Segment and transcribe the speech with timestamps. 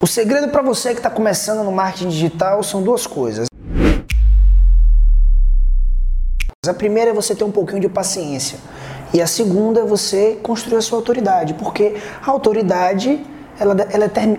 [0.00, 3.48] O segredo para você que está começando no marketing digital são duas coisas.
[6.64, 8.60] A primeira é você ter um pouquinho de paciência.
[9.12, 11.54] E a segunda é você construir a sua autoridade.
[11.54, 13.26] Porque a autoridade,
[13.58, 14.36] ela, ela é term...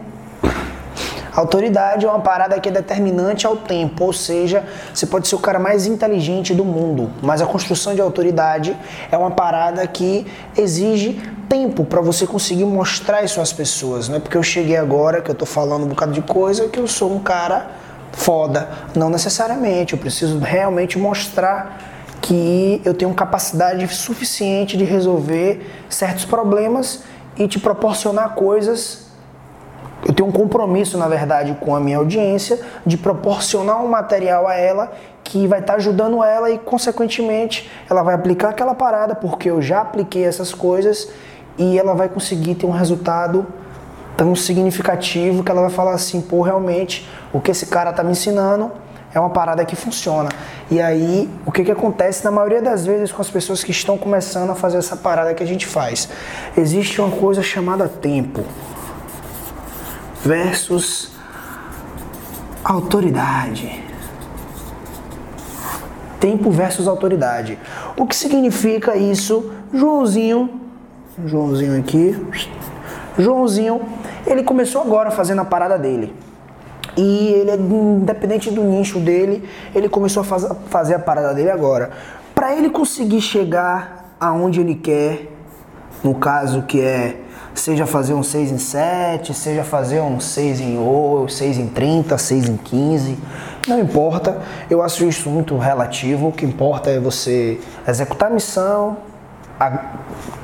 [1.36, 5.40] Autoridade é uma parada que é determinante ao tempo, ou seja, você pode ser o
[5.40, 8.76] cara mais inteligente do mundo, mas a construção de autoridade
[9.12, 10.26] é uma parada que
[10.58, 14.10] exige tempo para você conseguir mostrar isso às pessoas.
[14.10, 16.80] Não é porque eu cheguei agora que eu tô falando um bocado de coisa que
[16.80, 17.72] eu sou um cara
[18.12, 18.70] foda.
[18.96, 21.80] Não necessariamente, eu preciso realmente mostrar
[22.22, 27.04] que eu tenho capacidade suficiente de resolver certos problemas
[27.38, 29.09] e te proporcionar coisas
[30.08, 34.56] eu tenho um compromisso, na verdade, com a minha audiência de proporcionar um material a
[34.56, 34.92] ela
[35.24, 39.62] que vai estar tá ajudando ela e, consequentemente, ela vai aplicar aquela parada porque eu
[39.62, 41.10] já apliquei essas coisas
[41.58, 43.46] e ela vai conseguir ter um resultado
[44.16, 48.12] tão significativo que ela vai falar assim: pô, realmente, o que esse cara está me
[48.12, 48.72] ensinando
[49.14, 50.30] é uma parada que funciona.
[50.72, 53.98] E aí, o que, que acontece na maioria das vezes com as pessoas que estão
[53.98, 56.08] começando a fazer essa parada que a gente faz?
[56.56, 58.44] Existe uma coisa chamada tempo
[60.24, 61.12] versus
[62.64, 63.84] autoridade.
[66.20, 67.58] Tempo versus autoridade.
[67.96, 69.52] O que significa isso?
[69.74, 70.62] Joãozinho,
[71.26, 72.16] Joãozinho aqui,
[73.18, 73.82] Joãozinho,
[74.26, 76.14] ele começou agora fazendo a parada dele.
[76.98, 81.92] E ele, independente do nicho dele, ele começou a faz, fazer a parada dele agora.
[82.36, 85.32] Para ele conseguir chegar aonde ele quer,
[86.04, 87.22] no caso que é
[87.60, 92.18] seja fazer um 6 em 7, seja fazer um 6 em 8, 6 em 30,
[92.18, 93.18] 6 em 15,
[93.68, 98.98] não importa, eu acho isso muito relativo, o que importa é você executar a missão,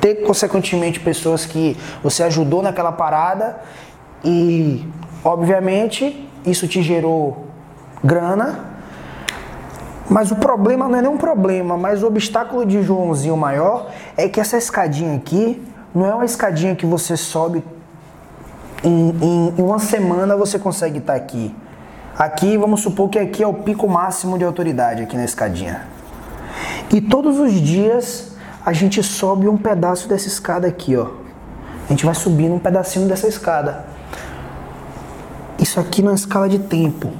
[0.01, 3.57] ter consequentemente pessoas que você ajudou naquela parada
[4.23, 4.85] e,
[5.23, 7.45] obviamente, isso te gerou
[8.03, 8.75] grana,
[10.09, 14.27] mas o problema não é nem um problema, mas o obstáculo de Joãozinho maior é
[14.29, 15.63] que essa escadinha aqui
[15.95, 17.63] não é uma escadinha que você sobe
[18.83, 21.55] em, em, em uma semana você consegue estar aqui.
[22.17, 25.87] Aqui, vamos supor que aqui é o pico máximo de autoridade aqui na escadinha.
[26.93, 28.33] E todos os dias
[28.65, 31.07] a gente sobe um pedaço dessa escada aqui, ó.
[31.85, 33.85] A gente vai subindo um pedacinho dessa escada.
[35.59, 37.11] Isso aqui na escala de tempo.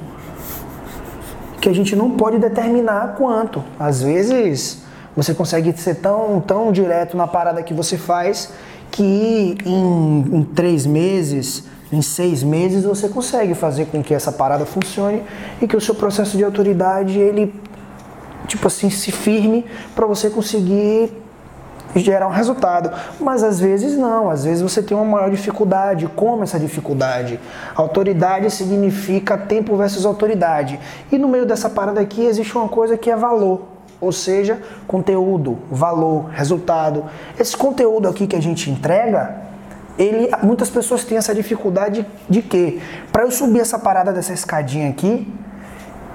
[1.60, 3.62] Que a gente não pode determinar quanto.
[3.78, 4.82] Às vezes
[5.16, 8.52] você consegue ser tão, tão direto na parada que você faz
[8.90, 14.66] que em, em três meses, em seis meses você consegue fazer com que essa parada
[14.66, 15.22] funcione
[15.60, 17.54] e que o seu processo de autoridade ele
[18.46, 21.12] tipo assim se firme para você conseguir
[21.94, 22.90] gerar um resultado.
[23.18, 26.06] Mas às vezes não, às vezes você tem uma maior dificuldade.
[26.14, 27.40] Como essa dificuldade?
[27.74, 30.78] Autoridade significa tempo versus autoridade.
[31.10, 35.58] E no meio dessa parada aqui existe uma coisa que é valor ou seja, conteúdo,
[35.70, 37.04] valor, resultado.
[37.38, 39.36] Esse conteúdo aqui que a gente entrega,
[39.98, 42.80] ele, muitas pessoas têm essa dificuldade de que,
[43.10, 45.32] para eu subir essa parada dessa escadinha aqui,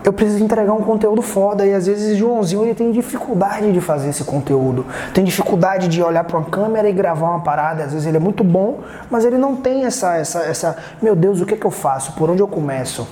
[0.04, 4.10] eu preciso entregar um conteúdo foda e às vezes Joãozinho ele tem dificuldade de fazer
[4.10, 7.84] esse conteúdo, tem dificuldade de olhar para uma câmera e gravar uma parada.
[7.84, 8.80] Às vezes ele é muito bom,
[9.12, 12.14] mas ele não tem essa, essa, essa, meu Deus, o que é que eu faço?
[12.14, 13.08] Por onde eu começo?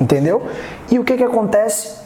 [0.00, 0.42] Entendeu?
[0.90, 1.98] E o que que acontece?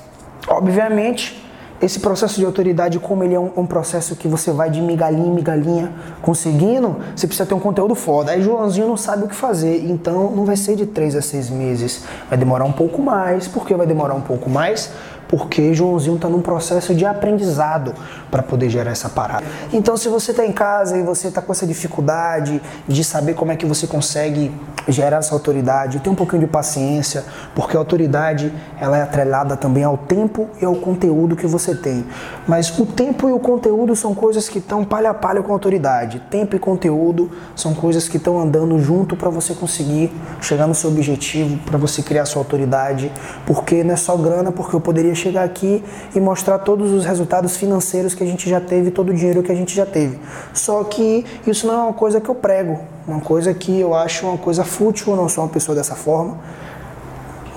[0.48, 1.43] Obviamente,
[1.84, 5.26] esse processo de autoridade, como ele é um, um, processo que você vai de migalhinha
[5.26, 8.32] em migalhinha conseguindo, você precisa ter um conteúdo foda.
[8.32, 11.50] Aí Joãozinho não sabe o que fazer, então não vai ser de 3 a 6
[11.50, 13.46] meses, vai demorar um pouco mais.
[13.46, 14.90] Por que vai demorar um pouco mais?
[15.36, 17.92] Porque Joãozinho está num processo de aprendizado
[18.30, 19.44] para poder gerar essa parada.
[19.72, 23.50] Então, se você está em casa e você está com essa dificuldade de saber como
[23.50, 24.52] é que você consegue
[24.86, 29.82] gerar essa autoridade, tenha um pouquinho de paciência, porque a autoridade ela é atrelada também
[29.82, 32.06] ao tempo e ao conteúdo que você tem.
[32.46, 35.54] Mas o tempo e o conteúdo são coisas que estão palha a palha com a
[35.54, 36.22] autoridade.
[36.30, 40.90] Tempo e conteúdo são coisas que estão andando junto para você conseguir chegar no seu
[40.90, 43.10] objetivo, para você criar sua autoridade,
[43.46, 45.82] porque não é só grana, porque eu poderia chegar aqui
[46.14, 49.50] e mostrar todos os resultados financeiros que a gente já teve, todo o dinheiro que
[49.50, 50.18] a gente já teve.
[50.52, 54.26] Só que isso não é uma coisa que eu prego, uma coisa que eu acho
[54.26, 56.38] uma coisa fútil, eu não sou uma pessoa dessa forma.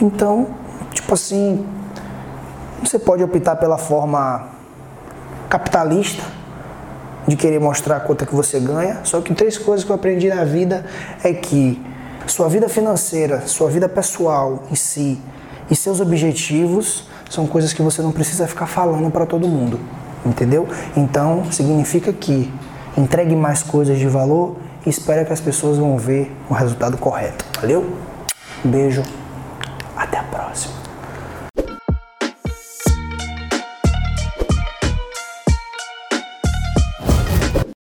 [0.02, 0.48] Então,
[0.94, 1.66] tipo assim,
[2.84, 4.48] você pode optar pela forma
[5.50, 6.24] capitalista
[7.28, 9.02] de querer mostrar quanto é que você ganha.
[9.04, 10.86] Só que três coisas que eu aprendi na vida
[11.24, 11.82] é que
[12.26, 15.20] sua vida financeira, sua vida pessoal em si
[15.70, 19.80] e seus objetivos são coisas que você não precisa ficar falando para todo mundo,
[20.26, 20.68] entendeu?
[20.96, 22.52] Então, significa que
[22.98, 27.46] entregue mais coisas de valor e espere que as pessoas vão ver o resultado correto.
[27.62, 27.86] Valeu?
[28.64, 29.04] Beijo.
[29.96, 30.87] Até a próxima.